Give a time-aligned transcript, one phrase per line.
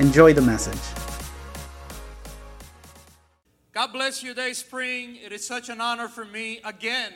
[0.00, 0.80] Enjoy the message.
[3.74, 5.18] God bless you, today, Spring.
[5.22, 7.12] It is such an honor for me again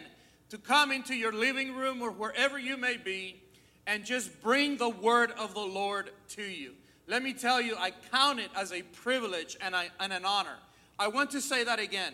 [0.50, 3.40] to come into your living room or wherever you may be
[3.86, 6.74] and just bring the word of the Lord to you.
[7.06, 10.58] Let me tell you, I count it as a privilege and, I, and an honor.
[10.98, 12.12] I want to say that again.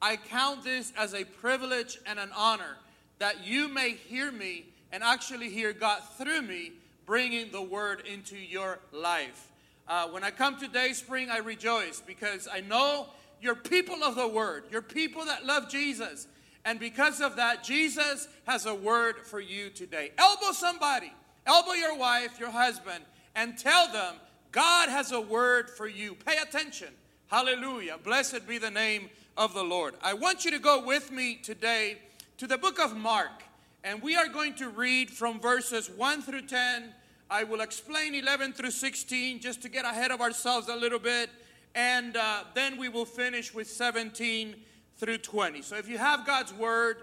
[0.00, 2.76] I count this as a privilege and an honor
[3.18, 6.74] that you may hear me and actually hear God through me
[7.06, 9.48] bringing the word into your life.
[9.92, 13.08] Uh, when I come to Dayspring, I rejoice because I know
[13.42, 14.64] you're people of the Word.
[14.70, 16.28] You're people that love Jesus.
[16.64, 20.12] And because of that, Jesus has a word for you today.
[20.16, 21.12] Elbow somebody,
[21.46, 24.14] elbow your wife, your husband, and tell them
[24.50, 26.14] God has a word for you.
[26.14, 26.88] Pay attention.
[27.26, 27.98] Hallelujah.
[28.02, 29.92] Blessed be the name of the Lord.
[30.00, 31.98] I want you to go with me today
[32.38, 33.42] to the book of Mark,
[33.84, 36.94] and we are going to read from verses 1 through 10
[37.32, 41.30] I will explain 11 through 16 just to get ahead of ourselves a little bit.
[41.74, 44.54] And uh, then we will finish with 17
[44.98, 45.62] through 20.
[45.62, 46.98] So if you have God's Word,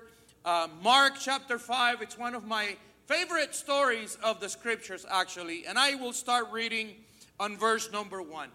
[0.45, 2.77] uh, Mark chapter 5, it's one of my
[3.07, 5.65] favorite stories of the scriptures, actually.
[5.65, 6.91] And I will start reading
[7.39, 8.49] on verse number 1.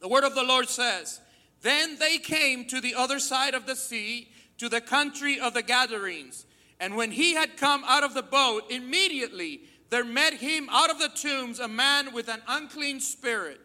[0.00, 1.20] The Word of the Lord says,
[1.62, 4.26] Then they came to the other side of the sea,
[4.58, 6.46] to the country of the Gadarenes.
[6.80, 10.98] And when he had come out of the boat, immediately there met him out of
[10.98, 13.60] the tombs a man with an unclean spirit,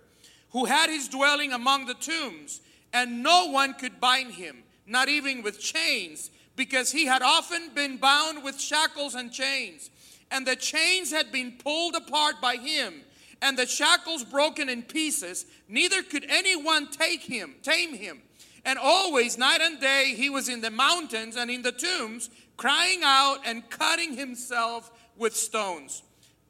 [0.52, 2.62] who had his dwelling among the tombs,
[2.94, 7.98] and no one could bind him, not even with chains, because he had often been
[7.98, 9.90] bound with shackles and chains.
[10.30, 13.02] And the chains had been pulled apart by him,
[13.42, 15.46] and the shackles broken in pieces.
[15.68, 18.22] Neither could anyone take him, tame him.
[18.64, 23.02] And always, night and day, he was in the mountains and in the tombs, crying
[23.04, 26.04] out and cutting himself with stones.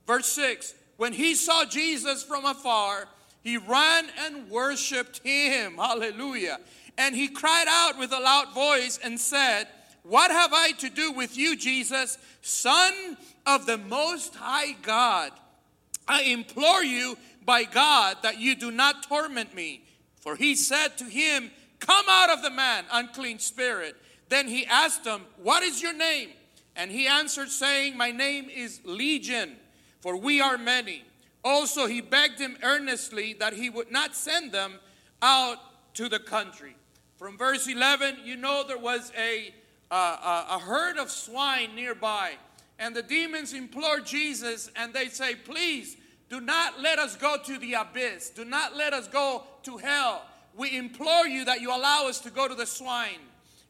[0.08, 3.08] Verse 6 When he saw Jesus from afar,
[3.44, 5.76] he ran and worshiped him.
[5.78, 6.60] Hallelujah.
[6.98, 9.68] And he cried out with a loud voice and said,
[10.04, 15.32] What have I to do with you, Jesus, Son of the Most High God?
[16.08, 19.84] I implore you by God that you do not torment me.
[20.20, 23.96] For he said to him, Come out of the man, unclean spirit.
[24.30, 26.30] Then he asked him, What is your name?
[26.76, 29.58] And he answered, saying, My name is Legion
[30.02, 31.04] for we are many.
[31.44, 34.74] Also, he begged him earnestly that he would not send them
[35.22, 35.58] out
[35.96, 36.76] to the country.
[37.18, 39.54] From verse 11, you know there was a,
[39.90, 42.34] uh, a herd of swine nearby,
[42.80, 45.98] and the demons implored Jesus, and they say, Please
[46.30, 50.24] do not let us go to the abyss, do not let us go to hell.
[50.56, 53.20] We implore you that you allow us to go to the swine.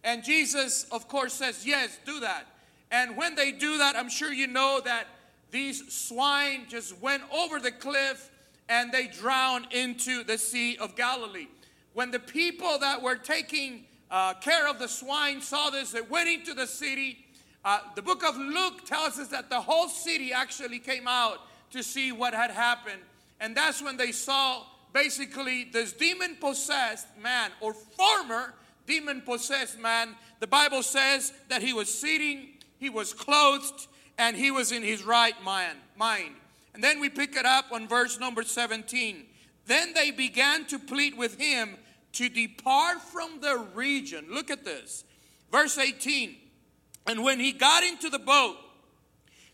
[0.04, 2.48] And Jesus, of course, says, Yes, do that.
[2.92, 5.08] And when they do that, I'm sure you know that
[5.52, 8.30] these swine just went over the cliff
[8.70, 11.48] and they drowned into the Sea of Galilee.
[11.94, 16.30] When the people that were taking uh, care of the swine saw this, they went
[16.30, 17.26] into the city.
[17.66, 21.40] Uh, the book of Luke tells us that the whole city actually came out
[21.72, 23.02] to see what had happened.
[23.42, 24.64] And that's when they saw
[24.94, 28.54] basically this demon possessed man or former
[28.88, 30.16] demon possessed man.
[30.40, 33.88] The Bible says that he was sitting, he was clothed,
[34.22, 36.36] and he was in his right mind.
[36.76, 39.26] And then we pick it up on verse number 17.
[39.66, 41.76] Then they began to plead with him
[42.14, 44.28] to depart from the region.
[44.30, 45.06] Look at this.
[45.52, 46.36] Verse 18.
[47.08, 48.58] And when he got into the boat,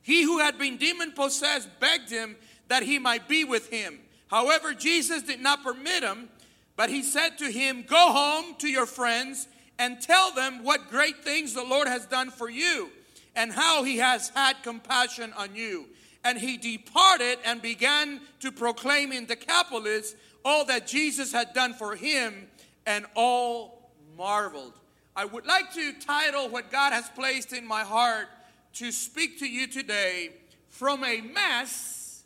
[0.01, 2.35] he who had been demon possessed begged him
[2.67, 3.99] that he might be with him.
[4.27, 6.27] However, Jesus did not permit him,
[6.75, 9.47] but he said to him, Go home to your friends
[9.79, 12.89] and tell them what great things the Lord has done for you
[13.37, 15.85] and how he has had compassion on you.
[16.25, 21.95] And he departed and began to proclaim in Decapolis all that Jesus had done for
[21.95, 22.47] him,
[22.85, 24.73] and all marveled.
[25.15, 28.27] I would like to title what God has placed in my heart
[28.75, 30.31] to speak to you today
[30.69, 32.23] from a mess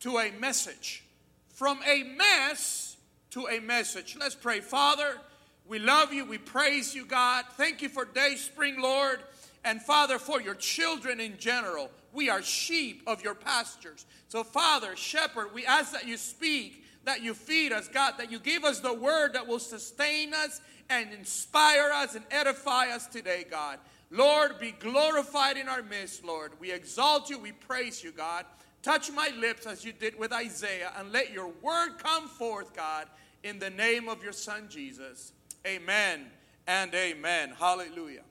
[0.00, 1.02] to a message.
[1.48, 2.96] From a mess
[3.30, 4.16] to a message.
[4.20, 4.60] Let's pray.
[4.60, 5.18] Father,
[5.66, 6.26] we love you.
[6.26, 7.46] We praise you, God.
[7.52, 9.20] Thank you for Dayspring, Lord.
[9.64, 14.06] And Father, for your children in general, we are sheep of your pastures.
[14.28, 18.38] So, Father, shepherd, we ask that you speak that you feed us, God, that you
[18.38, 23.44] give us the word that will sustain us and inspire us and edify us today,
[23.50, 23.78] God.
[24.10, 26.52] Lord, be glorified in our midst, Lord.
[26.60, 28.44] We exalt you, we praise you, God.
[28.82, 33.06] Touch my lips as you did with Isaiah, and let your word come forth, God,
[33.42, 35.32] in the name of your Son Jesus.
[35.66, 36.26] Amen
[36.66, 37.54] and amen.
[37.58, 38.22] Hallelujah.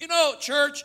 [0.00, 0.82] You know, church,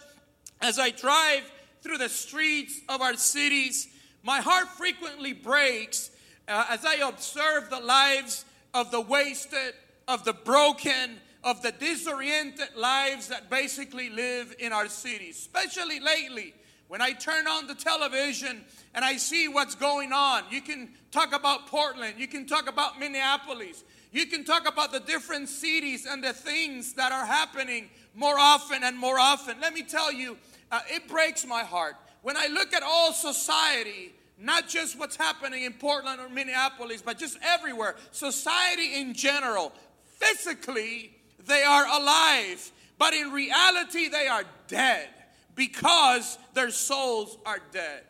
[0.61, 1.49] as I drive
[1.81, 3.87] through the streets of our cities,
[4.23, 6.11] my heart frequently breaks
[6.49, 9.73] uh, as I observe the lives of the wasted,
[10.09, 16.53] of the broken, of the disoriented lives that basically live in our cities, especially lately.
[16.89, 21.33] When I turn on the television and I see what's going on, you can talk
[21.33, 26.21] about Portland, you can talk about Minneapolis, you can talk about the different cities and
[26.21, 29.59] the things that are happening more often and more often.
[29.61, 30.37] Let me tell you,
[30.71, 31.95] uh, it breaks my heart.
[32.21, 37.17] When I look at all society, not just what's happening in Portland or Minneapolis, but
[37.17, 39.71] just everywhere, society in general,
[40.03, 41.11] physically,
[41.45, 45.09] they are alive, but in reality, they are dead
[45.55, 48.03] because their souls are dead.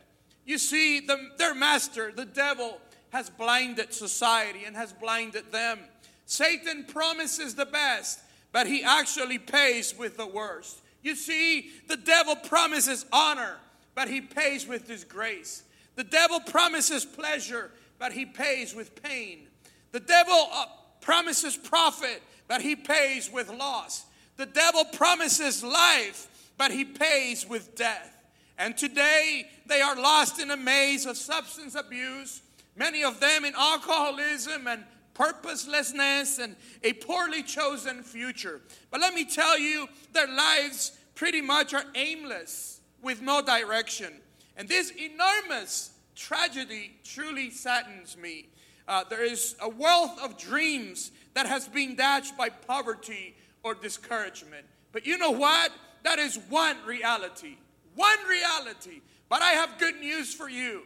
[0.46, 2.80] You see, the, their master, the devil,
[3.10, 5.80] has blinded society and has blinded them.
[6.26, 8.20] Satan promises the best,
[8.56, 10.82] but he actually pays with the worst.
[11.04, 13.58] You see, the devil promises honor,
[13.96, 15.64] but he pays with disgrace.
[15.98, 17.70] The devil promises pleasure,
[18.00, 19.48] but he pays with pain.
[19.92, 20.68] The devil uh,
[21.02, 24.06] promises profit, but he pays with loss.
[24.38, 28.24] The devil promises life, but he pays with death.
[28.58, 32.42] And today they are lost in a maze of substance abuse,
[32.78, 34.86] many of them in alcoholism and
[35.16, 38.62] purposelessness and a poorly chosen future.
[38.92, 44.14] But let me tell you, their lives pretty much are aimless with no direction.
[44.56, 48.50] And this enormous tragedy truly saddens me.
[48.88, 54.66] Uh, there is a wealth of dreams that has been dashed by poverty or discouragement.
[54.92, 55.72] But you know what?
[56.04, 57.58] That is one reality.
[57.96, 59.02] One reality.
[59.28, 60.84] But I have good news for you.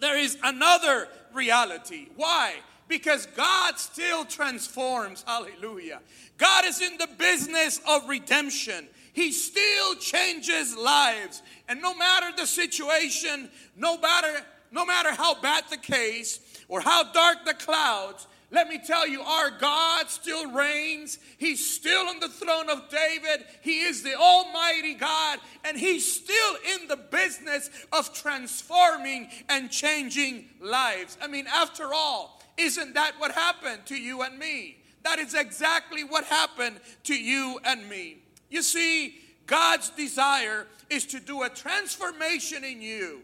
[0.00, 2.08] There is another reality.
[2.16, 2.54] Why?
[2.88, 5.24] Because God still transforms.
[5.26, 6.00] Hallelujah.
[6.38, 8.88] God is in the business of redemption.
[9.12, 11.42] He still changes lives.
[11.68, 17.10] And no matter the situation, no matter no matter how bad the case or how
[17.12, 21.18] dark the clouds, let me tell you, our God still reigns.
[21.36, 23.44] He's still on the throne of David.
[23.60, 30.48] He is the Almighty God, and He's still in the business of transforming and changing
[30.62, 31.18] lives.
[31.20, 34.78] I mean, after all, isn't that what happened to you and me?
[35.04, 38.18] That is exactly what happened to you and me.
[38.50, 39.14] You see,
[39.46, 43.20] God's desire is to do a transformation in you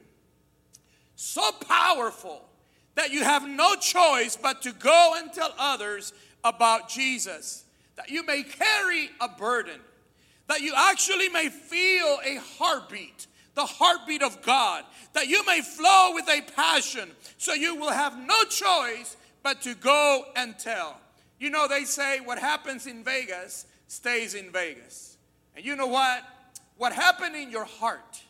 [1.16, 2.44] so powerful
[2.94, 7.64] that you have no choice but to go and tell others about Jesus.
[7.96, 9.80] That you may carry a burden,
[10.48, 16.10] that you actually may feel a heartbeat, the heartbeat of God, that you may flow
[16.12, 20.96] with a passion, so you will have no choice but to go and tell.
[21.38, 25.18] You know, they say what happens in Vegas stays in Vegas.
[25.54, 26.24] And you know what?
[26.78, 28.22] What happened in your heart,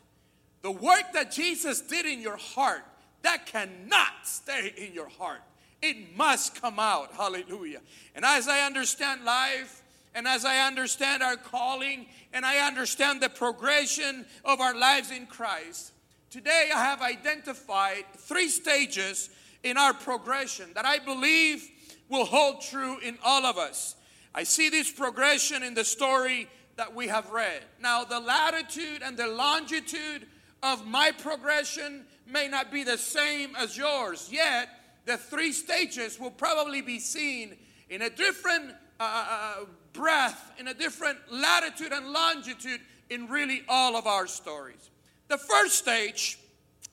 [0.61, 2.84] the work that Jesus did in your heart,
[3.22, 5.40] that cannot stay in your heart.
[5.81, 7.12] It must come out.
[7.14, 7.81] Hallelujah.
[8.14, 9.82] And as I understand life,
[10.15, 15.27] and as I understand our calling, and I understand the progression of our lives in
[15.27, 15.93] Christ,
[16.31, 19.31] today I have identified three stages
[19.64, 21.68] in our progression that I believe
[22.08, 23.96] will hold true in all of us.
[24.34, 27.62] I see this progression in the story that we have read.
[27.80, 30.26] Now, the latitude and the longitude
[30.62, 34.68] of my progression may not be the same as yours, yet
[35.06, 37.56] the three stages will probably be seen
[37.90, 42.80] in a different uh, uh, uh, breath, in a different latitude and longitude
[43.10, 44.90] in really all of our stories.
[45.28, 46.38] The first stage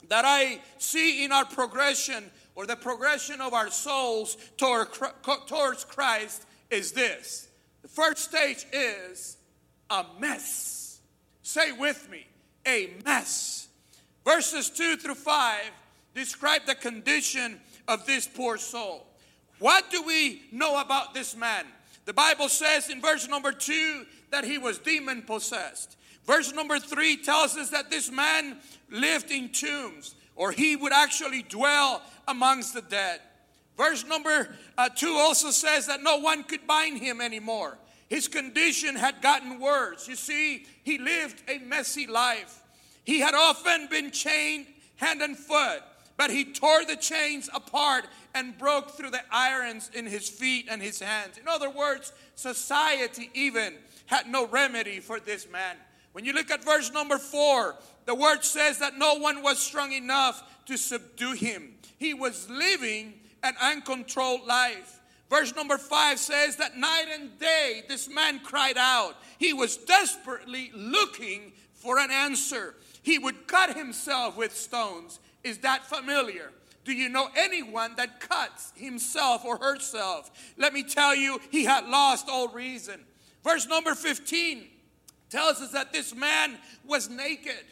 [0.09, 2.29] that I see in our progression
[2.61, 4.89] or the progression of our souls toward,
[5.47, 7.47] towards Christ is this.
[7.81, 9.37] The first stage is
[9.89, 10.99] a mess.
[11.41, 12.27] Say with me,
[12.67, 13.67] a mess.
[14.23, 15.71] Verses 2 through 5
[16.13, 19.07] describe the condition of this poor soul.
[19.57, 21.65] What do we know about this man?
[22.05, 25.97] The Bible says in verse number 2 that he was demon possessed.
[26.27, 28.59] Verse number 3 tells us that this man
[28.91, 33.19] lived in tombs, or he would actually dwell amongst the dead.
[33.77, 37.77] Verse number uh, 2 also says that no one could bind him anymore.
[38.09, 40.07] His condition had gotten worse.
[40.07, 42.61] You see, he lived a messy life.
[43.03, 44.65] He had often been chained
[44.97, 45.81] hand and foot,
[46.17, 50.81] but he tore the chains apart and broke through the irons in his feet and
[50.81, 51.37] his hands.
[51.37, 55.75] In other words, society even had no remedy for this man.
[56.13, 57.75] When you look at verse number four,
[58.05, 61.75] the word says that no one was strong enough to subdue him.
[61.97, 63.13] He was living
[63.43, 64.99] an uncontrolled life.
[65.29, 69.15] Verse number five says that night and day this man cried out.
[69.37, 72.75] He was desperately looking for an answer.
[73.01, 75.19] He would cut himself with stones.
[75.43, 76.51] Is that familiar?
[76.83, 80.31] Do you know anyone that cuts himself or herself?
[80.57, 82.99] Let me tell you, he had lost all reason.
[83.43, 84.67] Verse number 15
[85.31, 87.65] tells us that this man was naked.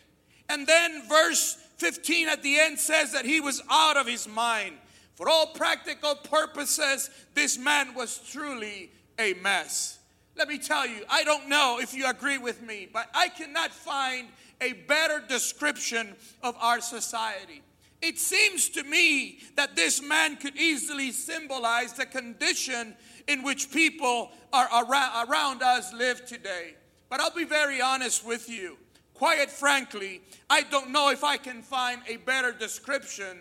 [0.48, 4.76] And then verse 15 at the end says that he was out of his mind.
[5.16, 8.90] For all practical purposes, this man was truly
[9.20, 10.00] a mess.
[10.38, 13.72] Let me tell you, I don't know if you agree with me, but I cannot
[13.72, 14.30] find
[14.62, 17.62] a better description of our society.
[18.02, 22.96] It seems to me that this man could easily symbolize the condition
[23.28, 26.76] in which people are around, around us live today.
[27.10, 28.78] But I'll be very honest with you.
[29.16, 33.40] Quite frankly, I don't know if I can find a better description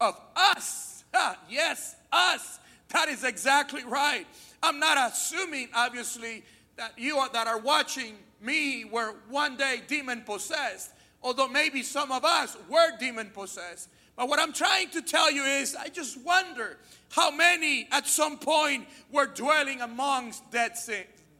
[0.00, 1.04] of us.
[1.50, 2.60] yes, us.
[2.90, 4.26] That is exactly right.
[4.62, 6.44] I'm not assuming, obviously,
[6.76, 12.12] that you are, that are watching me were one day demon possessed, although maybe some
[12.12, 13.90] of us were demon possessed.
[14.16, 16.78] But what I'm trying to tell you is, I just wonder
[17.10, 20.72] how many at some point were dwelling amongst dead,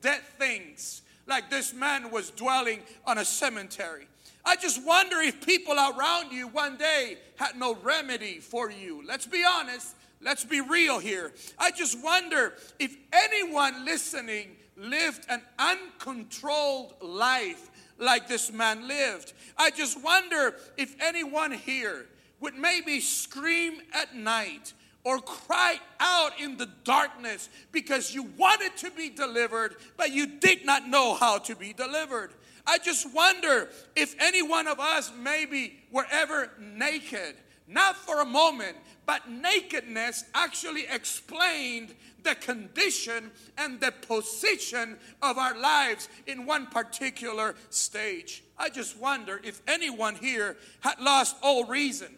[0.03, 4.09] dead things like this man was dwelling on a cemetery.
[4.45, 9.03] I just wonder if people around you one day had no remedy for you.
[9.07, 9.95] Let's be honest.
[10.21, 11.33] Let's be real here.
[11.59, 19.33] I just wonder if anyone listening lived an uncontrolled life like this man lived.
[19.57, 22.07] I just wonder if anyone here
[22.41, 24.73] would maybe scream at night
[25.09, 30.67] or cry out in the darkness because you wanted to be delivered, but you did
[30.67, 32.31] not know how to be delivered.
[32.67, 37.37] I just wonder if any one of us maybe were ever naked,
[37.67, 45.59] not for a moment, but nakedness actually explained the condition and the position of our
[45.59, 48.45] lives in one particular stage.
[48.59, 52.15] I just wonder if anyone here had lost all reason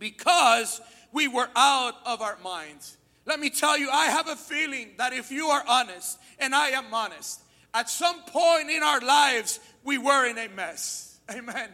[0.00, 0.80] because
[1.12, 2.96] we were out of our minds.
[3.26, 6.70] Let me tell you, I have a feeling that if you are honest, and I
[6.70, 7.42] am honest,
[7.72, 11.20] at some point in our lives, we were in a mess.
[11.30, 11.68] Amen.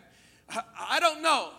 [0.78, 1.50] I don't know.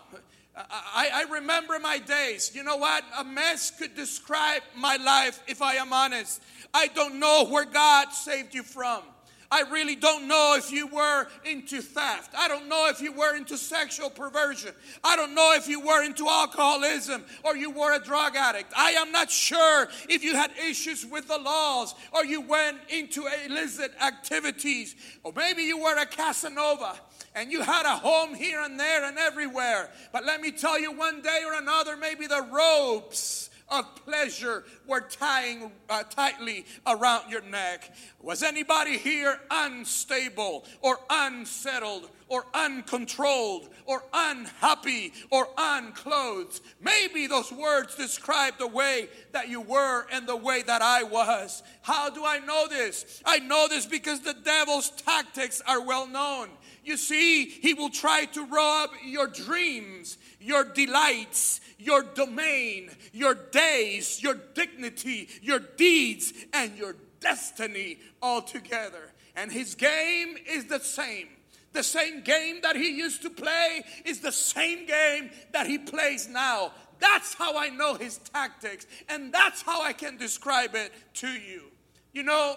[0.56, 2.52] I, I, remember my days.
[2.54, 3.04] You know what?
[3.16, 6.42] A mess could describe my life if I am honest.
[6.74, 9.02] I don't know where God saved you from.
[9.50, 12.34] I really don't know if you were into theft.
[12.36, 14.72] I don't know if you were into sexual perversion.
[15.02, 18.72] I don't know if you were into alcoholism or you were a drug addict.
[18.76, 23.26] I am not sure if you had issues with the laws or you went into
[23.46, 26.98] illicit activities or maybe you were a Casanova
[27.34, 29.90] and you had a home here and there and everywhere.
[30.12, 35.00] But let me tell you, one day or another, maybe the ropes of pleasure were
[35.00, 37.94] tying uh, tightly around your neck.
[38.20, 46.60] Was anybody here unstable or unsettled or uncontrolled or unhappy or unclothed?
[46.80, 51.62] Maybe those words describe the way that you were and the way that I was.
[51.82, 53.22] How do I know this?
[53.24, 56.48] I know this because the devil's tactics are well known.
[56.84, 64.22] You see, he will try to rob your dreams, your delights, your domain, your days,
[64.22, 69.12] your dignity, your deeds, and your destiny altogether.
[69.36, 71.28] And his game is the same.
[71.72, 76.28] The same game that he used to play is the same game that he plays
[76.28, 76.72] now.
[76.98, 81.64] That's how I know his tactics, and that's how I can describe it to you.
[82.12, 82.56] You know,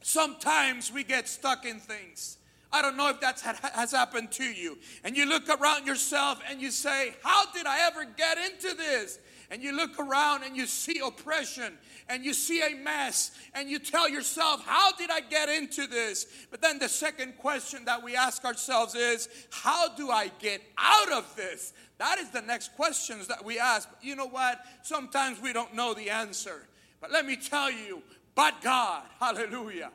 [0.00, 2.38] sometimes we get stuck in things
[2.74, 3.40] I don't know if that
[3.74, 4.76] has happened to you.
[5.04, 9.20] And you look around yourself and you say, How did I ever get into this?
[9.48, 11.78] And you look around and you see oppression
[12.08, 16.26] and you see a mess and you tell yourself, How did I get into this?
[16.50, 21.12] But then the second question that we ask ourselves is, How do I get out
[21.12, 21.74] of this?
[21.98, 23.88] That is the next questions that we ask.
[23.88, 24.58] But you know what?
[24.82, 26.66] Sometimes we don't know the answer.
[27.00, 28.02] But let me tell you,
[28.34, 29.92] but God, hallelujah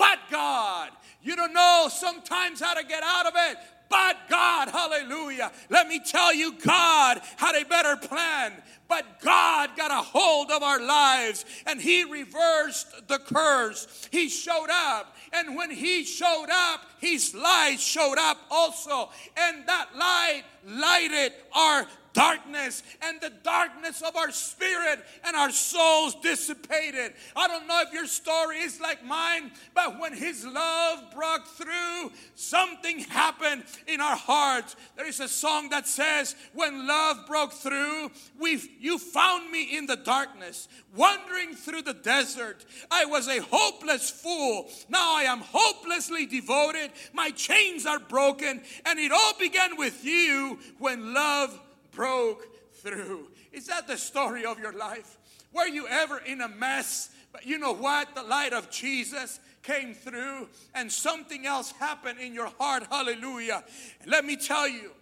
[0.00, 0.88] but God.
[1.22, 3.58] You don't know sometimes how to get out of it,
[3.90, 5.52] but God, hallelujah.
[5.68, 8.54] Let me tell you, God had a better plan,
[8.88, 14.08] but God got a hold of our lives and He reversed the curse.
[14.10, 19.88] He showed up, and when He showed up, His light showed up also, and that
[19.94, 27.12] light lighted our darkness and the darkness of our spirit and our souls dissipated.
[27.36, 32.12] I don't know if your story is like mine, but when His love broke through,
[32.34, 34.76] something happened in our hearts.
[34.96, 39.86] There is a song that says, When love broke through, we you found me in
[39.86, 42.64] the darkness, wandering through the desert.
[42.90, 44.68] I was a hopeless fool.
[44.88, 46.90] Now I am hopelessly devoted.
[47.12, 51.58] My chains are broken, and it all began with you when love
[51.92, 53.28] broke through.
[53.52, 55.18] Is that the story of your life?
[55.52, 57.10] Were you ever in a mess?
[57.32, 58.14] But you know what?
[58.14, 62.84] The light of Jesus came through and something else happened in your heart.
[62.90, 63.64] Hallelujah.
[64.00, 64.92] And let me tell you,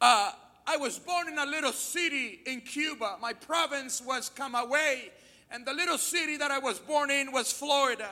[0.00, 0.32] uh,
[0.66, 3.16] I was born in a little city in Cuba.
[3.20, 5.10] My province was Camagüey,
[5.50, 8.10] and the little city that I was born in was Florida.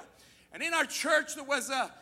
[0.52, 1.92] And in our church, there was a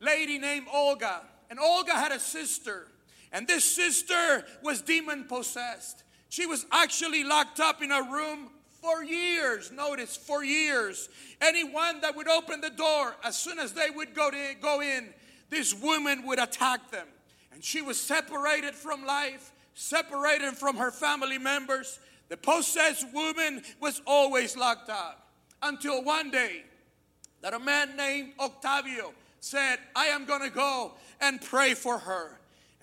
[0.00, 2.88] lady named Olga, and Olga had a sister.
[3.32, 6.02] And this sister was demon possessed.
[6.28, 9.72] She was actually locked up in a room for years.
[9.72, 11.08] Notice, for years.
[11.40, 15.08] Anyone that would open the door, as soon as they would go, to, go in,
[15.50, 17.06] this woman would attack them.
[17.52, 21.98] And she was separated from life, separated from her family members.
[22.28, 25.26] The possessed woman was always locked up.
[25.62, 26.62] Until one day,
[27.40, 32.37] that a man named Octavio said, I am going to go and pray for her.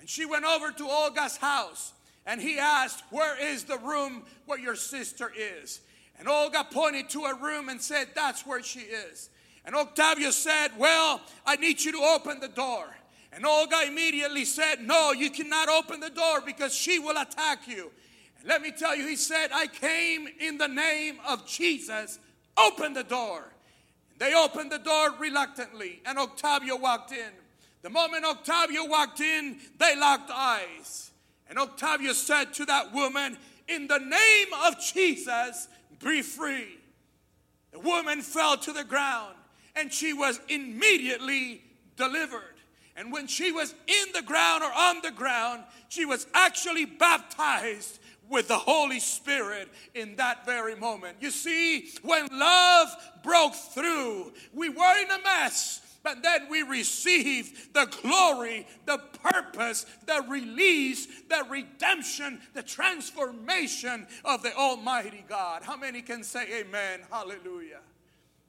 [0.05, 1.91] And she went over to Olga's house
[2.27, 5.81] and he asked, Where is the room where your sister is?
[6.19, 9.31] And Olga pointed to a room and said, That's where she is.
[9.65, 12.85] And Octavio said, Well, I need you to open the door.
[13.33, 17.91] And Olga immediately said, No, you cannot open the door because she will attack you.
[18.38, 22.19] And let me tell you, he said, I came in the name of Jesus.
[22.55, 23.43] Open the door.
[24.19, 27.31] They opened the door reluctantly, and Octavio walked in.
[27.86, 31.12] The moment Octavio walked in, they locked eyes.
[31.48, 33.38] And Octavio said to that woman,
[33.68, 35.68] In the name of Jesus,
[36.04, 36.80] be free.
[37.74, 39.36] The woman fell to the ground
[39.75, 41.62] and she was immediately
[41.95, 42.56] delivered.
[42.95, 48.00] And when she was in the ground or on the ground, she was actually baptized
[48.28, 51.17] with the Holy Spirit in that very moment.
[51.19, 52.88] You see, when love
[53.21, 59.88] broke through, we were in a mess but then we receive the glory, the purpose,
[60.06, 65.63] the release, the redemption, the transformation of the Almighty God.
[65.63, 67.00] How many can say amen?
[67.12, 67.80] Hallelujah.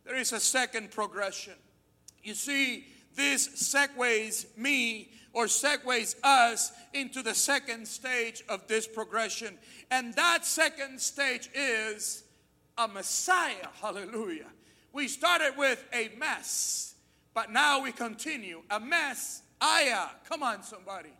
[0.04, 1.54] There is a second progression.
[2.22, 9.56] You see, this segues me or segues us into the second stage of this progression.
[9.90, 12.22] And that second stage is
[12.76, 13.68] a Messiah.
[13.80, 14.48] Hallelujah.
[14.92, 16.95] We started with a mess.
[17.36, 18.62] But now we continue.
[18.70, 20.08] A mess, ayah.
[20.26, 21.10] Come on, somebody.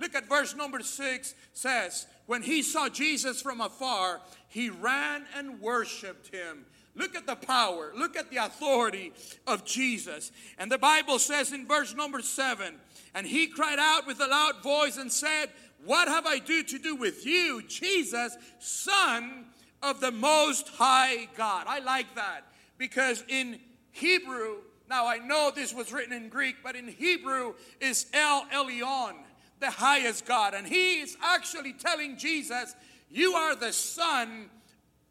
[0.00, 5.60] Look at verse number six says, When he saw Jesus from afar, he ran and
[5.60, 6.64] worshiped him.
[6.94, 9.12] Look at the power, look at the authority
[9.46, 10.32] of Jesus.
[10.56, 12.76] And the Bible says in verse number seven,
[13.14, 15.50] and he cried out with a loud voice and said,
[15.84, 19.44] What have I do to do with you, Jesus, Son
[19.82, 21.66] of the Most High God?
[21.68, 22.44] I like that
[22.78, 23.60] because in
[23.92, 29.14] Hebrew, now I know this was written in Greek, but in Hebrew is El Elyon,
[29.60, 30.54] the highest God.
[30.54, 32.74] And he is actually telling Jesus,
[33.10, 34.50] You are the Son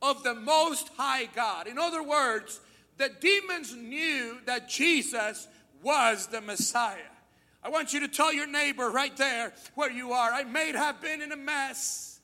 [0.01, 1.67] of the Most High God.
[1.67, 2.61] In other words,
[2.97, 5.47] the demons knew that Jesus
[5.81, 6.97] was the Messiah.
[7.63, 11.01] I want you to tell your neighbor right there where you are, I may have
[11.01, 12.19] been in a mess,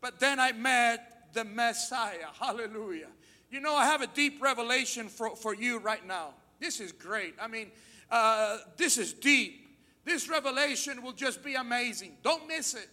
[0.00, 2.28] but then I met the Messiah.
[2.40, 3.08] Hallelujah.
[3.50, 6.34] You know, I have a deep revelation for, for you right now.
[6.64, 7.34] This is great.
[7.38, 7.70] I mean,
[8.10, 9.68] uh, this is deep.
[10.06, 12.16] This revelation will just be amazing.
[12.22, 12.88] Don't miss it.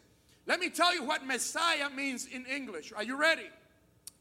[0.45, 2.91] Let me tell you what Messiah means in English.
[2.93, 3.49] Are you ready?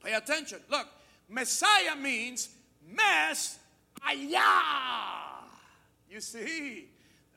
[0.04, 0.60] Pay attention.
[0.70, 0.86] Look,
[1.28, 2.50] Messiah means
[2.88, 3.58] mess
[6.08, 6.86] You see,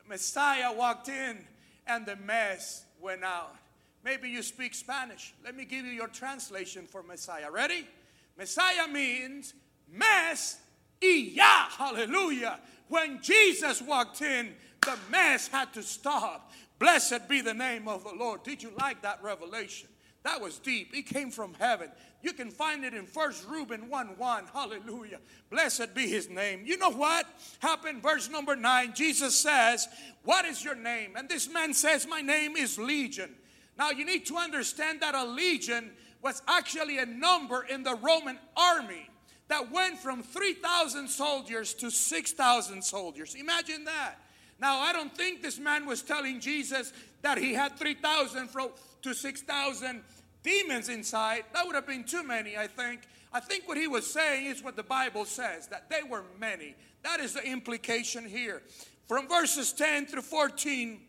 [0.08, 1.44] Messiah walked in
[1.88, 3.56] and the mess went out.
[4.04, 5.34] Maybe you speak Spanish.
[5.44, 7.50] Let me give you your translation for Messiah.
[7.50, 7.88] Ready?
[8.38, 9.56] Messiah means
[9.92, 10.60] mess
[11.04, 12.60] y ya, hallelujah.
[12.88, 16.52] When Jesus walked in, the mess had to stop.
[16.80, 18.44] Blessed be the name of the Lord.
[18.44, 19.90] Did you like that revelation?
[20.24, 20.96] That was deep.
[20.96, 21.90] It came from heaven.
[22.22, 24.44] You can find it in First Reuben 1 1.
[24.54, 25.20] Hallelujah.
[25.50, 26.64] Blessed be his name.
[26.66, 27.26] You know what
[27.60, 28.02] happened?
[28.02, 29.88] Verse number 9, Jesus says,
[30.24, 31.16] What is your name?
[31.18, 33.36] And this man says, My name is Legion.
[33.78, 38.40] Now you need to understand that a legion was actually a number in the Roman
[38.56, 39.10] army
[39.50, 43.36] that went from 3,000 soldiers to 6,000 soldiers.
[43.36, 44.16] Imagine that.
[44.60, 48.50] Now, I don't think this man was telling Jesus that he had 3,000
[49.02, 50.02] to 6,000
[50.44, 53.02] demons inside, that would have been too many, I think.
[53.32, 56.76] I think what he was saying is what the Bible says that they were many.
[57.04, 58.62] That is the implication here.
[59.08, 61.02] From verses 10 through 14,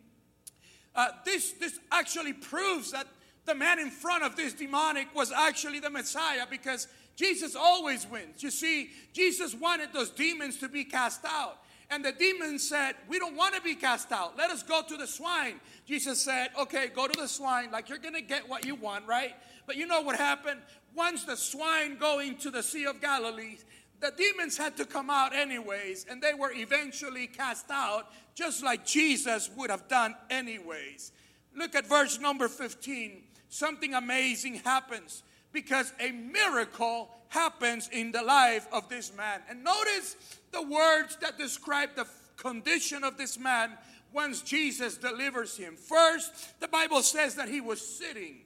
[0.94, 3.06] uh, this, this actually proves that
[3.44, 8.42] the man in front of this demonic was actually the Messiah because Jesus always wins.
[8.42, 11.58] You see, Jesus wanted those demons to be cast out.
[11.90, 14.36] And the demons said, We don't want to be cast out.
[14.36, 15.60] Let us go to the swine.
[15.86, 17.70] Jesus said, Okay, go to the swine.
[17.70, 19.34] Like you're going to get what you want, right?
[19.66, 20.60] But you know what happened?
[20.94, 23.58] Once the swine go into the Sea of Galilee,
[24.00, 28.84] the demons had to come out anyways, and they were eventually cast out, just like
[28.84, 31.12] Jesus would have done anyways.
[31.56, 33.22] Look at verse number 15.
[33.48, 35.22] Something amazing happens
[35.54, 39.40] because a miracle happens in the life of this man.
[39.48, 40.16] And notice
[40.52, 43.70] the words that describe the condition of this man
[44.12, 45.76] once Jesus delivers him.
[45.76, 48.42] First, the Bible says that he was sitting.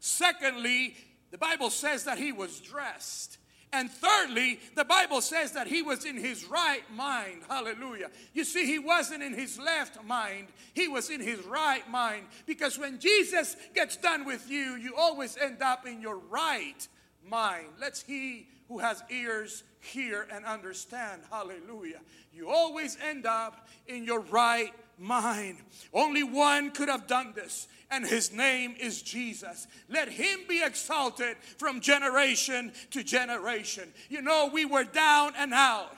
[0.00, 0.96] Secondly,
[1.30, 3.38] the Bible says that he was dressed.
[3.72, 7.42] And thirdly, the Bible says that he was in his right mind.
[7.48, 8.10] Hallelujah.
[8.32, 12.26] You see, he wasn't in his left mind, he was in his right mind.
[12.46, 16.86] Because when Jesus gets done with you, you always end up in your right
[17.28, 17.66] mind.
[17.80, 21.22] Let's he who has ears hear and understand.
[21.30, 22.00] Hallelujah.
[22.32, 25.58] You always end up in your right mind.
[25.92, 29.66] Only one could have done this, and his name is Jesus.
[29.88, 33.92] Let him be exalted from generation to generation.
[34.08, 35.96] You know, we were down and out.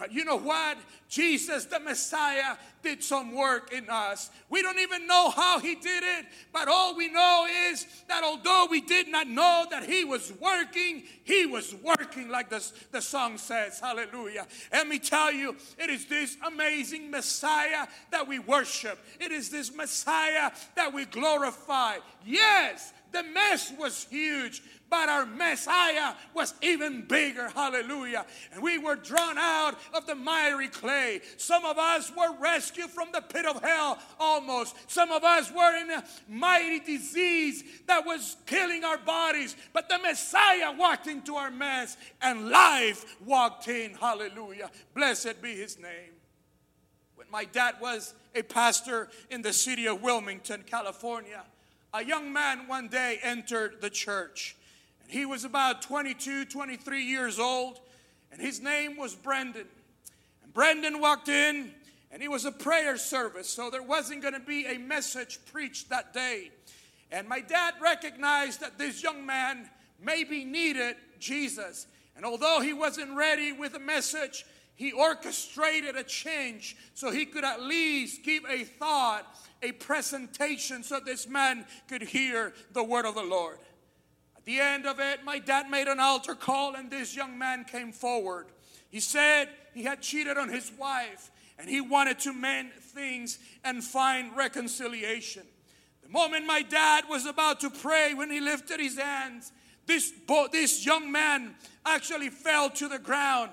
[0.00, 0.78] But you know what?
[1.10, 4.30] Jesus, the Messiah, did some work in us.
[4.48, 8.66] We don't even know how he did it, but all we know is that although
[8.70, 13.36] we did not know that he was working, he was working, like the, the song
[13.36, 13.78] says.
[13.78, 14.46] Hallelujah.
[14.72, 19.74] Let me tell you, it is this amazing Messiah that we worship, it is this
[19.74, 21.96] Messiah that we glorify.
[22.24, 27.48] Yes, the mess was huge, but our Messiah was even bigger.
[27.48, 28.26] Hallelujah.
[28.52, 31.20] And we were drawn out of the miry clay.
[31.36, 34.74] Some of us were rescued from the pit of hell almost.
[34.90, 39.54] Some of us were in a mighty disease that was killing our bodies.
[39.72, 43.94] But the Messiah walked into our mess and life walked in.
[43.94, 44.70] Hallelujah.
[44.94, 46.14] Blessed be his name.
[47.14, 51.44] When my dad was a pastor in the city of Wilmington, California,
[51.92, 54.56] a young man one day entered the church.
[55.02, 57.80] And he was about 22, 23 years old,
[58.32, 59.66] and his name was Brendan.
[60.42, 61.72] And Brendan walked in,
[62.12, 65.90] and it was a prayer service, so there wasn't going to be a message preached
[65.90, 66.50] that day.
[67.12, 69.68] And my dad recognized that this young man
[70.02, 71.86] maybe needed Jesus.
[72.16, 74.44] And although he wasn't ready with a message,
[74.80, 79.26] he orchestrated a change so he could at least give a thought,
[79.62, 83.58] a presentation, so this man could hear the word of the Lord.
[84.38, 87.64] At the end of it, my dad made an altar call, and this young man
[87.64, 88.46] came forward.
[88.88, 93.84] He said he had cheated on his wife and he wanted to mend things and
[93.84, 95.42] find reconciliation.
[96.02, 99.52] The moment my dad was about to pray, when he lifted his hands,
[99.84, 100.10] this,
[100.52, 103.50] this young man actually fell to the ground.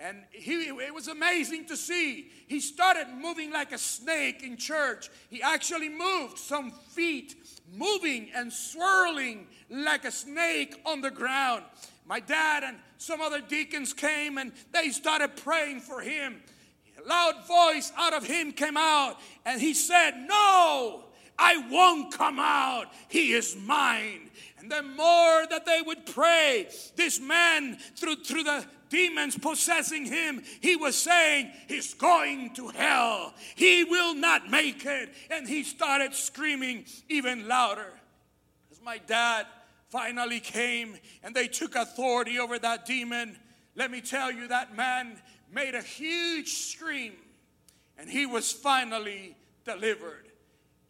[0.00, 2.30] And he, it was amazing to see.
[2.46, 5.10] He started moving like a snake in church.
[5.28, 7.34] He actually moved some feet
[7.74, 11.64] moving and swirling like a snake on the ground.
[12.06, 16.42] My dad and some other deacons came and they started praying for him.
[17.04, 21.04] A loud voice out of him came out and he said, No,
[21.38, 22.86] I won't come out.
[23.08, 24.30] He is mine.
[24.58, 30.42] And the more that they would pray, this man, through, through the demons possessing him,
[30.60, 33.34] he was saying, He's going to hell.
[33.54, 35.10] He will not make it.
[35.30, 37.92] And he started screaming even louder.
[38.72, 39.46] As my dad
[39.90, 43.38] finally came and they took authority over that demon,
[43.76, 45.18] let me tell you, that man
[45.52, 47.12] made a huge scream
[47.96, 50.27] and he was finally delivered.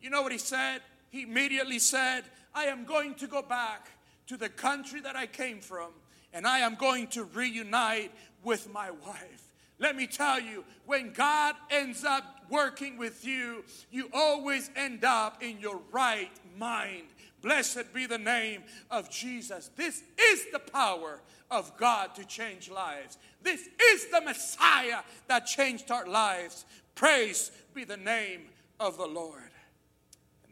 [0.00, 0.80] You know what he said?
[1.10, 3.88] He immediately said, I am going to go back
[4.26, 5.90] to the country that I came from
[6.32, 8.12] and I am going to reunite
[8.44, 9.44] with my wife.
[9.78, 15.42] Let me tell you, when God ends up working with you, you always end up
[15.42, 17.04] in your right mind.
[17.42, 19.70] Blessed be the name of Jesus.
[19.76, 23.18] This is the power of God to change lives.
[23.42, 26.64] This is the Messiah that changed our lives.
[26.96, 28.42] Praise be the name
[28.80, 29.47] of the Lord.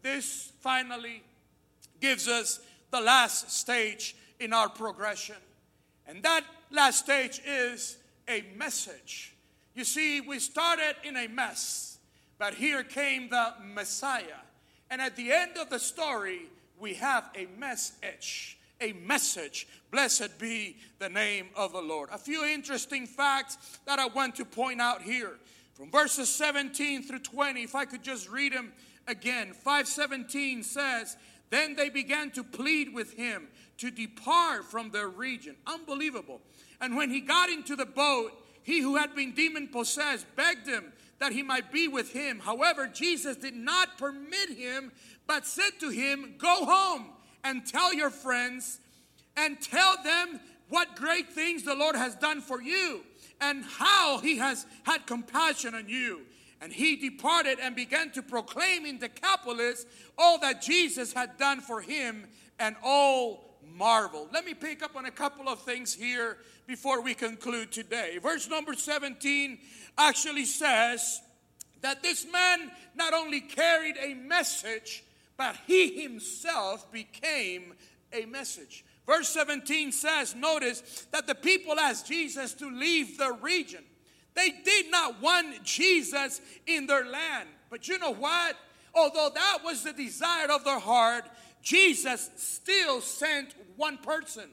[0.02, 1.22] This finally
[2.00, 5.36] gives us the last stage in our progression.
[6.06, 9.34] And that last stage is a message.
[9.74, 11.98] You see, we started in a mess,
[12.38, 14.40] but here came the Messiah.
[14.90, 16.42] And at the end of the story,
[16.78, 18.58] we have a message.
[18.80, 19.66] A message.
[19.90, 22.10] Blessed be the name of the Lord.
[22.12, 25.32] A few interesting facts that I want to point out here.
[25.74, 28.72] From verses 17 through 20, if I could just read them
[29.06, 29.52] again.
[29.52, 31.16] 517 says,
[31.50, 35.56] Then they began to plead with him to depart from their region.
[35.66, 36.40] Unbelievable.
[36.80, 40.92] And when he got into the boat, he who had been demon possessed begged him
[41.18, 42.40] that he might be with him.
[42.40, 44.92] However, Jesus did not permit him,
[45.26, 47.06] but said to him, Go home
[47.44, 48.80] and tell your friends
[49.36, 53.02] and tell them what great things the Lord has done for you
[53.40, 56.22] and how he has had compassion on you.
[56.66, 59.86] And he departed and began to proclaim in Decapolis
[60.18, 62.26] all that Jesus had done for him,
[62.58, 64.30] and all marveled.
[64.32, 68.18] Let me pick up on a couple of things here before we conclude today.
[68.20, 69.58] Verse number 17
[69.96, 71.20] actually says
[71.82, 75.04] that this man not only carried a message,
[75.36, 77.74] but he himself became
[78.12, 78.84] a message.
[79.06, 83.84] Verse 17 says, notice that the people asked Jesus to leave the region.
[84.36, 87.48] They did not want Jesus in their land.
[87.70, 88.56] But you know what?
[88.94, 91.24] Although that was the desire of their heart,
[91.62, 94.44] Jesus still sent one person.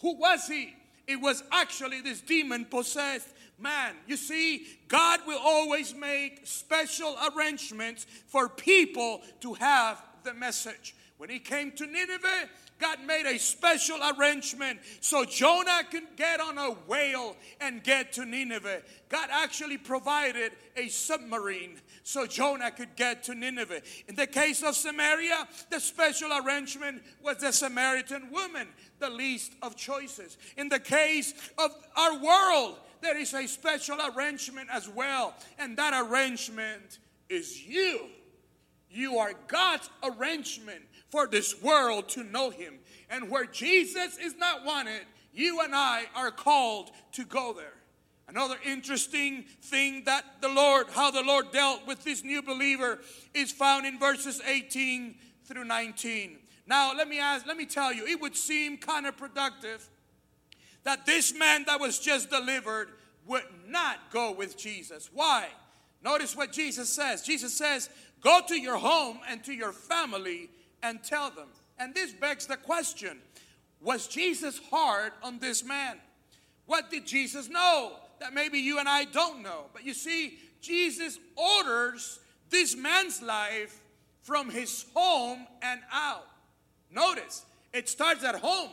[0.00, 0.74] Who was he?
[1.06, 3.94] It was actually this demon possessed man.
[4.06, 10.94] You see, God will always make special arrangements for people to have the message.
[11.18, 16.58] When he came to Nineveh, God made a special arrangement so Jonah could get on
[16.58, 18.82] a whale and get to Nineveh.
[19.08, 23.80] God actually provided a submarine so Jonah could get to Nineveh.
[24.08, 29.76] In the case of Samaria, the special arrangement was the Samaritan woman, the least of
[29.76, 30.36] choices.
[30.56, 35.94] In the case of our world, there is a special arrangement as well, and that
[36.06, 38.08] arrangement is you.
[38.90, 42.74] You are God's arrangement for this world to know Him.
[43.10, 47.72] And where Jesus is not wanted, you and I are called to go there.
[48.28, 52.98] Another interesting thing that the Lord, how the Lord dealt with this new believer,
[53.34, 55.14] is found in verses 18
[55.44, 56.38] through 19.
[56.66, 59.86] Now, let me ask, let me tell you, it would seem counterproductive
[60.82, 62.88] that this man that was just delivered
[63.26, 65.10] would not go with Jesus.
[65.12, 65.48] Why?
[66.02, 67.22] Notice what Jesus says.
[67.22, 67.90] Jesus says,
[68.20, 70.48] Go to your home and to your family
[70.82, 71.48] and tell them.
[71.78, 73.18] And this begs the question
[73.80, 75.98] Was Jesus hard on this man?
[76.66, 79.66] What did Jesus know that maybe you and I don't know?
[79.72, 82.18] But you see, Jesus orders
[82.50, 83.80] this man's life
[84.22, 86.26] from his home and out.
[86.90, 88.70] Notice, it starts at home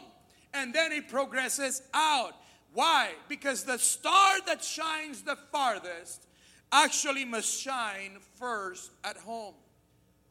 [0.53, 2.33] and then it progresses out.
[2.73, 3.11] Why?
[3.27, 6.25] Because the star that shines the farthest
[6.71, 9.53] actually must shine first at home.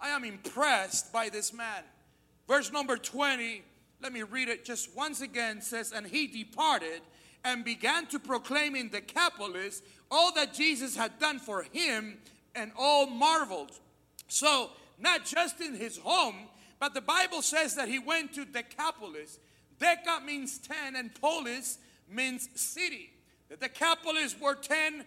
[0.02, 1.84] I am impressed by this man.
[2.48, 3.62] Verse number 20,
[4.02, 7.00] let me read it just once again says, And he departed
[7.44, 12.18] and began to proclaim in Decapolis all that Jesus had done for him,
[12.54, 13.72] and all marveled.
[14.28, 16.36] So, not just in his home,
[16.78, 19.38] but the Bible says that he went to Decapolis.
[19.80, 21.78] Deca means 10, and polis
[22.10, 23.10] means city.
[23.48, 25.04] The Decapolis were 10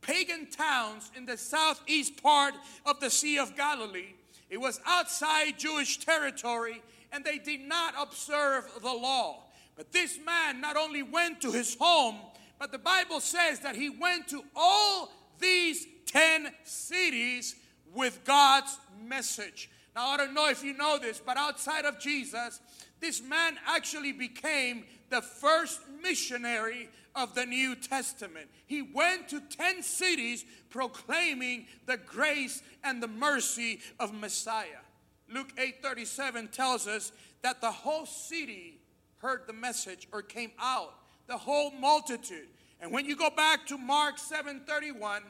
[0.00, 2.54] pagan towns in the southeast part
[2.86, 4.14] of the Sea of Galilee.
[4.50, 9.44] It was outside Jewish territory and they did not observe the law.
[9.76, 12.16] But this man not only went to his home,
[12.58, 17.56] but the Bible says that he went to all these 10 cities
[17.94, 19.70] with God's message.
[19.94, 22.60] Now, I don't know if you know this, but outside of Jesus,
[23.00, 28.48] this man actually became the first missionary of the New Testament.
[28.66, 34.82] He went to 10 cities proclaiming the grace and the mercy of Messiah.
[35.28, 38.80] Luke 8:37 tells us that the whole city
[39.18, 40.94] heard the message or came out,
[41.26, 42.48] the whole multitude.
[42.80, 45.22] And when you go back to Mark 7:31,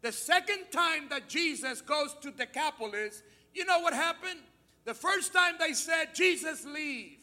[0.00, 3.22] the second time that Jesus goes to Decapolis,
[3.56, 4.40] you know what happened?
[4.84, 7.18] The first time they said, Jesus, leave.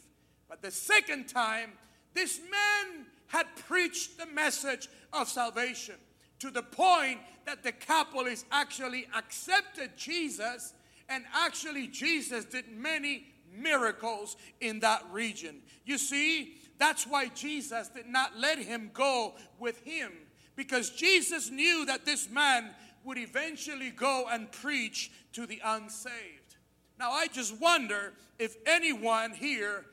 [0.50, 1.74] But the second time,
[2.14, 5.96] this man had preached the message of salvation
[6.40, 10.74] to the point that the Decapolis actually accepted Jesus,
[11.08, 15.62] and actually, Jesus did many miracles in that region.
[15.86, 20.12] You see, that's why Jesus did not let him go with him
[20.56, 22.72] because Jesus knew that this man
[23.04, 26.56] would eventually go and preach to the unsaved.
[27.00, 29.86] Now, I just wonder if anyone here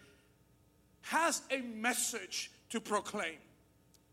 [1.02, 3.38] has a message to proclaim.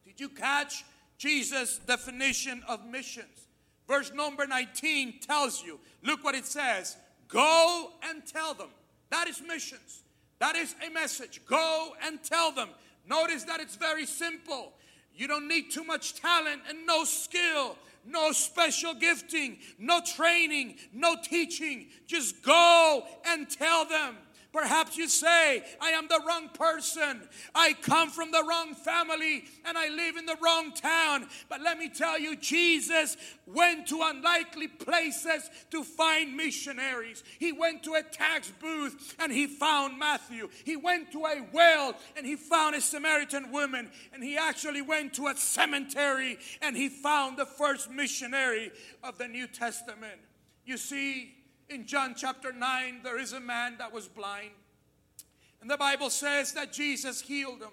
[0.05, 0.83] Did you catch
[1.17, 3.47] Jesus' definition of missions?
[3.87, 8.69] Verse number 19 tells you look what it says go and tell them.
[9.09, 10.03] That is missions.
[10.39, 11.41] That is a message.
[11.45, 12.69] Go and tell them.
[13.07, 14.73] Notice that it's very simple.
[15.15, 21.15] You don't need too much talent and no skill, no special gifting, no training, no
[21.21, 21.87] teaching.
[22.05, 24.17] Just go and tell them.
[24.53, 27.21] Perhaps you say, I am the wrong person.
[27.53, 31.27] I come from the wrong family and I live in the wrong town.
[31.49, 37.23] But let me tell you, Jesus went to unlikely places to find missionaries.
[37.39, 40.49] He went to a tax booth and he found Matthew.
[40.63, 43.91] He went to a well and he found a Samaritan woman.
[44.13, 48.71] And he actually went to a cemetery and he found the first missionary
[49.03, 50.19] of the New Testament.
[50.65, 51.36] You see,
[51.69, 54.51] in John chapter 9, there is a man that was blind.
[55.61, 57.71] And the Bible says that Jesus healed him.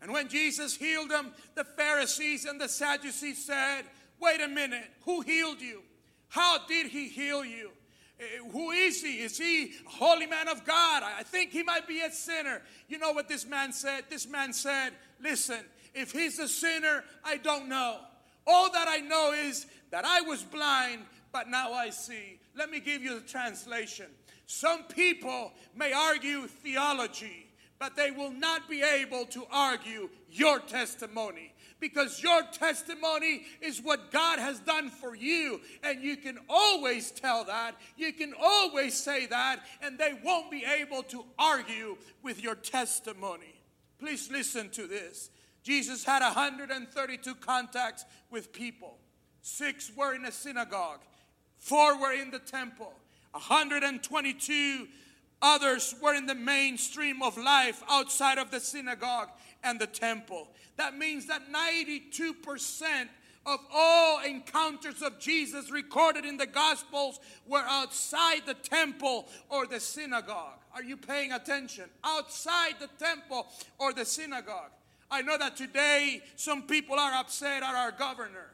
[0.00, 3.82] And when Jesus healed him, the Pharisees and the Sadducees said,
[4.20, 5.82] Wait a minute, who healed you?
[6.28, 7.70] How did he heal you?
[8.18, 9.20] Eh, who is he?
[9.20, 11.02] Is he a holy man of God?
[11.04, 12.62] I think he might be a sinner.
[12.88, 14.04] You know what this man said?
[14.08, 14.90] This man said,
[15.20, 15.60] Listen,
[15.94, 17.98] if he's a sinner, I don't know.
[18.46, 22.38] All that I know is that I was blind, but now I see.
[22.56, 24.06] Let me give you the translation.
[24.46, 27.46] Some people may argue theology,
[27.78, 34.12] but they will not be able to argue your testimony because your testimony is what
[34.12, 35.60] God has done for you.
[35.82, 40.64] And you can always tell that, you can always say that, and they won't be
[40.64, 43.60] able to argue with your testimony.
[43.98, 45.30] Please listen to this.
[45.64, 48.98] Jesus had 132 contacts with people,
[49.42, 51.00] six were in a synagogue,
[51.62, 52.92] Four were in the temple.
[53.30, 54.88] 122
[55.40, 59.28] others were in the mainstream of life outside of the synagogue
[59.62, 60.48] and the temple.
[60.76, 63.08] That means that 92%
[63.46, 69.78] of all encounters of Jesus recorded in the Gospels were outside the temple or the
[69.78, 70.58] synagogue.
[70.74, 71.84] Are you paying attention?
[72.02, 73.46] Outside the temple
[73.78, 74.72] or the synagogue.
[75.12, 78.50] I know that today some people are upset at our governor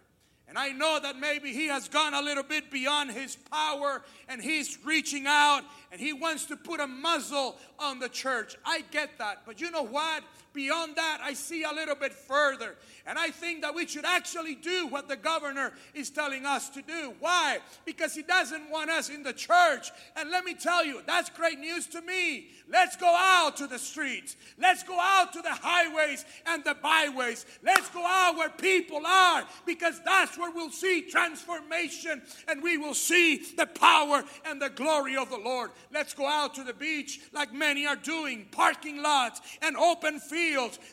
[0.48, 4.40] and I know that maybe he has gone a little bit beyond his power and
[4.40, 8.56] he's reaching out and he wants to put a muzzle on the church.
[8.64, 9.42] I get that.
[9.44, 10.24] But you know what?
[10.54, 12.74] Beyond that, I see a little bit further.
[13.06, 16.82] And I think that we should actually do what the governor is telling us to
[16.82, 17.14] do.
[17.20, 17.58] Why?
[17.84, 19.90] Because he doesn't want us in the church.
[20.16, 22.48] And let me tell you, that's great news to me.
[22.70, 24.36] Let's go out to the streets.
[24.58, 27.46] Let's go out to the highways and the byways.
[27.62, 32.94] Let's go out where people are because that's where we'll see transformation and we will
[32.94, 35.70] see the power and the glory of the Lord.
[35.92, 40.37] Let's go out to the beach like many are doing, parking lots and open fields.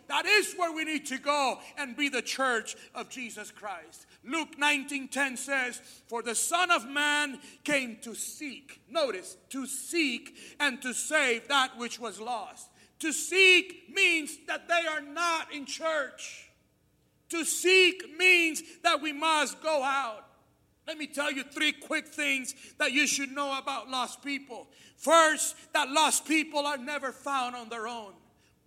[0.08, 4.06] That is where we need to go and be the church of Jesus Christ.
[4.24, 10.82] Luke 19:10 says, "For the Son of Man came to seek." Notice, to seek and
[10.82, 12.70] to save that which was lost.
[13.00, 16.50] To seek means that they are not in church.
[17.30, 20.28] To seek means that we must go out.
[20.88, 24.72] Let me tell you three quick things that you should know about lost people.
[24.98, 28.14] First, that lost people are never found on their own.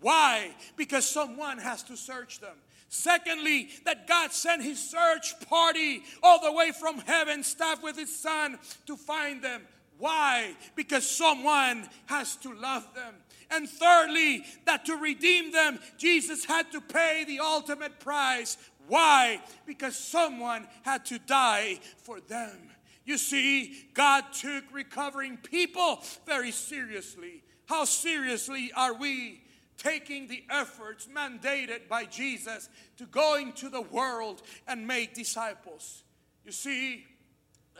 [0.00, 0.54] Why?
[0.76, 2.56] Because someone has to search them.
[2.88, 8.14] Secondly, that God sent his search party all the way from heaven, staffed with his
[8.14, 9.62] son, to find them.
[9.98, 10.54] Why?
[10.76, 13.14] Because someone has to love them.
[13.50, 18.56] And thirdly, that to redeem them, Jesus had to pay the ultimate price.
[18.87, 19.42] Why?
[19.66, 22.70] Because someone had to die for them.
[23.04, 27.42] You see, God took recovering people very seriously.
[27.66, 29.42] How seriously are we
[29.78, 36.02] taking the efforts mandated by Jesus to go into the world and make disciples?
[36.44, 37.06] You see,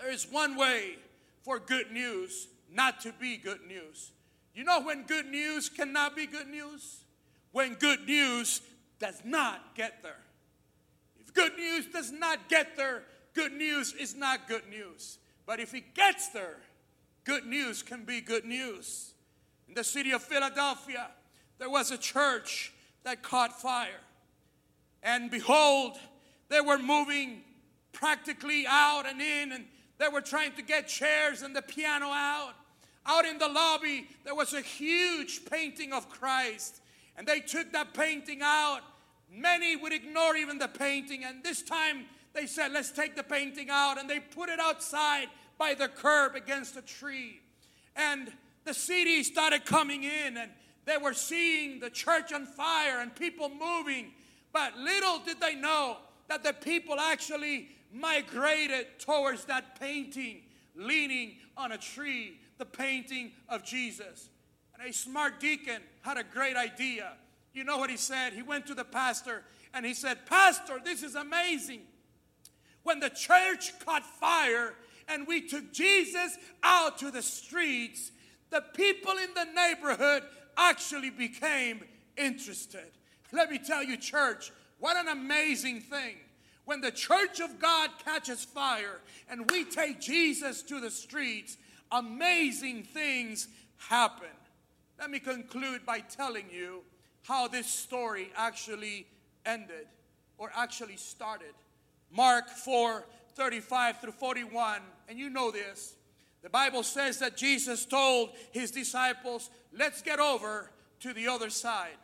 [0.01, 0.97] there is one way
[1.43, 4.13] for good news not to be good news.
[4.55, 7.05] You know when good news cannot be good news?
[7.53, 8.61] When good news
[8.99, 10.21] does not get there.
[11.21, 15.19] If good news does not get there, good news is not good news.
[15.47, 16.57] But if it gets there,
[17.25, 19.15] good news can be good news.
[19.69, 21.09] In the city of Philadelphia,
[21.59, 22.73] there was a church
[23.05, 24.01] that caught fire.
[25.03, 25.97] And behold,
[26.49, 27.43] they were moving
[27.93, 29.65] practically out and in, and
[29.99, 32.55] they were trying to get chairs and the piano out.
[33.07, 36.81] Out in the lobby, there was a huge painting of Christ.
[37.17, 38.83] And they took that painting out
[39.31, 43.69] Many would ignore even the painting, and this time they said, Let's take the painting
[43.71, 45.29] out, and they put it outside
[45.59, 47.41] by the curb against a tree.
[47.95, 48.33] And
[48.65, 50.51] the city started coming in, and
[50.89, 54.13] they were seeing the church on fire and people moving.
[54.53, 60.43] But little did they know that the people actually migrated towards that painting,
[60.75, 62.39] leaning on a tree.
[62.59, 64.29] the painting of Jesus.
[64.75, 67.13] And a smart deacon had a great idea.
[67.53, 68.33] You know what he said?
[68.33, 71.83] He went to the pastor and he said, Pastor, this is amazing.
[72.83, 74.75] When the church caught fire
[75.09, 78.13] and we took Jesus out to the streets,
[78.51, 80.25] the people in the neighborhood
[80.59, 81.83] actually became
[82.17, 82.91] interested.
[83.33, 86.17] Let me tell you, church, what an amazing thing.
[86.65, 89.01] When the church of God catches fire
[89.31, 91.57] and we take Jesus to the streets,
[91.91, 93.49] amazing things
[93.79, 94.29] happen.
[94.99, 96.83] Let me conclude by telling you
[97.23, 99.07] how this story actually
[99.47, 99.87] ended
[100.37, 101.55] or actually started.
[102.11, 103.05] Mark 4
[103.35, 105.95] 35 through 41, and you know this.
[106.43, 110.71] The Bible says that Jesus told his disciples, Let's get over
[111.01, 111.97] to the other side.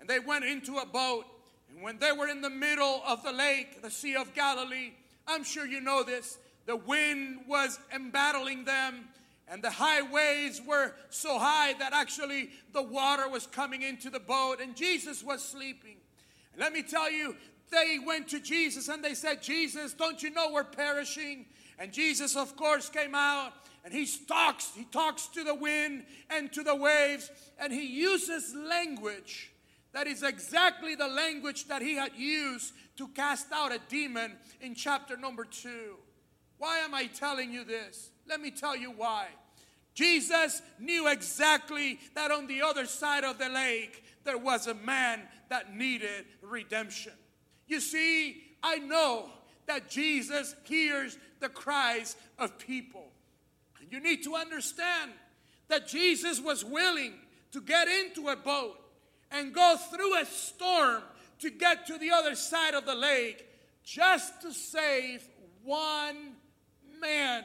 [0.00, 1.26] And they went into a boat.
[1.70, 4.92] And when they were in the middle of the lake, the Sea of Galilee,
[5.26, 9.08] I'm sure you know this, the wind was embattling them.
[9.48, 14.20] And the high waves were so high that actually the water was coming into the
[14.20, 15.96] boat, and Jesus was sleeping.
[16.52, 17.34] And let me tell you,
[17.70, 21.46] they went to Jesus and they said, Jesus, don't you know we're perishing?
[21.78, 23.52] And Jesus, of course, came out
[23.84, 28.54] and he talks, he talks to the wind and to the waves, and he uses
[28.54, 29.50] language
[29.92, 34.74] that is exactly the language that he had used to cast out a demon in
[34.74, 35.96] chapter number two.
[36.58, 38.10] Why am I telling you this?
[38.28, 39.28] Let me tell you why.
[39.94, 45.22] Jesus knew exactly that on the other side of the lake there was a man
[45.48, 47.12] that needed redemption.
[47.66, 49.30] You see, I know
[49.66, 53.09] that Jesus hears the cries of people.
[53.90, 55.10] You need to understand
[55.68, 57.14] that Jesus was willing
[57.52, 58.78] to get into a boat
[59.30, 61.02] and go through a storm
[61.40, 63.46] to get to the other side of the lake
[63.82, 65.26] just to save
[65.64, 66.34] one
[67.00, 67.44] man.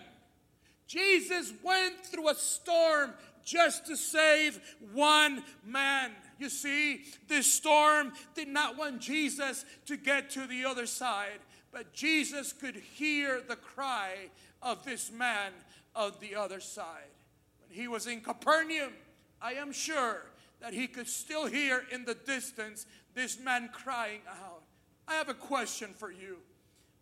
[0.87, 4.59] Jesus went through a storm just to save
[4.93, 6.11] one man.
[6.39, 11.39] You see, this storm did not want Jesus to get to the other side,
[11.71, 14.29] but Jesus could hear the cry
[14.61, 15.51] of this man
[15.95, 17.11] on the other side.
[17.59, 18.93] When he was in Capernaum,
[19.41, 20.21] I am sure
[20.61, 24.63] that he could still hear in the distance this man crying out.
[25.07, 26.37] I have a question for you.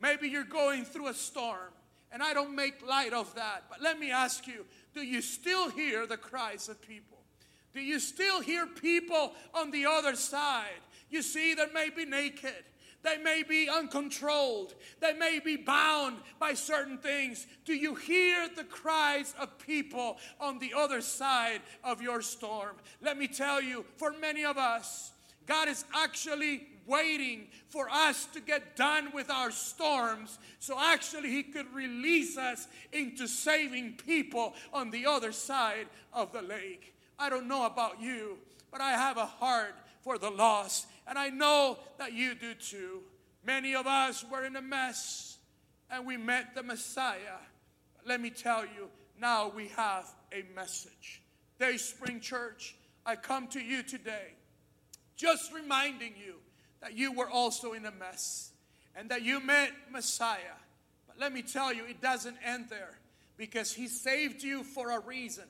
[0.01, 1.71] Maybe you're going through a storm,
[2.11, 5.69] and I don't make light of that, but let me ask you do you still
[5.69, 7.17] hear the cries of people?
[7.73, 10.81] Do you still hear people on the other side?
[11.09, 12.63] You see, they may be naked.
[13.03, 14.75] They may be uncontrolled.
[15.01, 17.45] They may be bound by certain things.
[17.65, 22.77] Do you hear the cries of people on the other side of your storm?
[23.01, 25.11] Let me tell you, for many of us,
[25.45, 31.43] God is actually waiting for us to get done with our storms so actually He
[31.43, 36.95] could release us into saving people on the other side of the lake.
[37.19, 38.37] I don't know about you,
[38.71, 40.87] but I have a heart for the lost.
[41.07, 43.01] And I know that you do too.
[43.45, 45.37] Many of us were in a mess
[45.91, 47.39] and we met the Messiah.
[48.05, 48.89] Let me tell you,
[49.19, 51.21] now we have a message.
[51.59, 52.75] Dayspring Church,
[53.05, 54.33] I come to you today
[55.15, 56.35] just reminding you
[56.81, 58.51] that you were also in a mess
[58.95, 60.57] and that you met Messiah.
[61.07, 62.97] But let me tell you, it doesn't end there
[63.37, 65.45] because He saved you for a reason.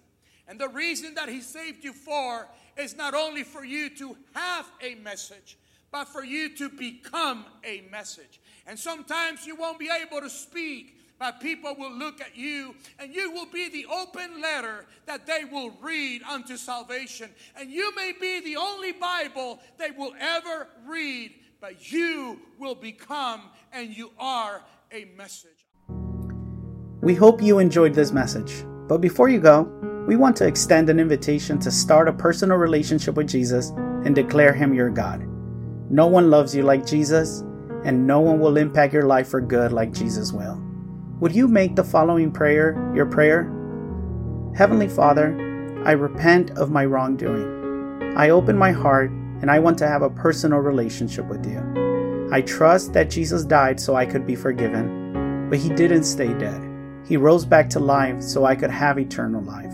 [0.48, 4.72] And the reason that He saved you for is not only for you to have
[4.82, 5.58] a message,
[5.92, 8.42] but for you to become a message.
[8.66, 13.14] And sometimes you won't be able to speak, but people will look at you and
[13.14, 17.30] you will be the open letter that they will read unto salvation.
[17.56, 23.44] And you may be the only Bible they will ever read, but you will become
[23.72, 25.68] and you are a message.
[27.02, 28.64] We hope you enjoyed this message.
[28.88, 33.16] But before you go, we want to extend an invitation to start a personal relationship
[33.16, 35.26] with Jesus and declare Him your God.
[35.90, 37.42] No one loves you like Jesus,
[37.86, 40.62] and no one will impact your life for good like Jesus will.
[41.20, 43.44] Would you make the following prayer your prayer?
[44.56, 48.14] Heavenly Father, I repent of my wrongdoing.
[48.18, 52.30] I open my heart and I want to have a personal relationship with you.
[52.32, 56.62] I trust that Jesus died so I could be forgiven, but he didn't stay dead.
[57.06, 59.74] He rose back to life so I could have eternal life.